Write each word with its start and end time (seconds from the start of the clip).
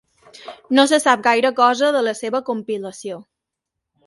No 0.79 0.85
se 0.91 0.97
sap 1.03 1.21
gaire 1.27 1.51
cosa 1.59 1.91
de 1.97 2.01
la 2.09 2.15
seva 2.23 2.43
compilació. 2.49 3.21